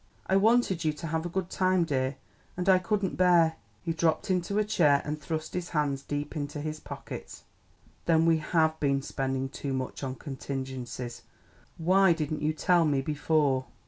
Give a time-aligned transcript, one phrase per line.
[0.25, 2.15] I wanted you to have a good time, dear,
[2.57, 6.59] and I couldn't bear" He dropped into a chair and thrust his hands deep into
[6.59, 7.43] his pockets.
[8.07, 11.21] "Then we have been spending too much on contingencies;
[11.77, 13.65] why didn't you tell me before?"